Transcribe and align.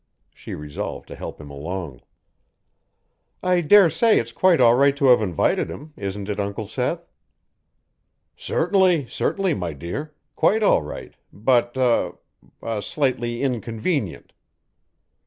She 0.33 0.55
resolved 0.55 1.07
to 1.09 1.15
help 1.15 1.39
him 1.39 1.51
along. 1.51 2.01
"I 3.43 3.61
dare 3.61 3.87
say 3.91 4.17
it's 4.17 4.31
quite 4.31 4.59
all 4.59 4.73
right 4.73 4.97
to 4.97 5.05
have 5.09 5.21
invited 5.21 5.69
him; 5.69 5.93
isn't 5.95 6.27
it, 6.27 6.39
Uncle 6.39 6.65
Seth?" 6.65 7.07
"Certainly, 8.35 9.05
certainly, 9.09 9.53
my 9.53 9.73
dear. 9.73 10.15
Quite 10.35 10.63
all 10.63 10.81
right, 10.81 11.13
but 11.31 11.77
er 11.77 12.13
ah, 12.63 12.79
slightly 12.79 13.43
inconvenient." 13.43 14.33